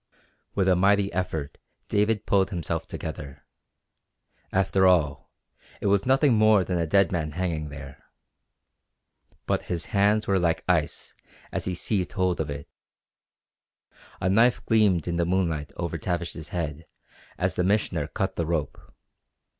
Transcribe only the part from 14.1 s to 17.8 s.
A knife gleamed in the moonlight over Tavish's head as the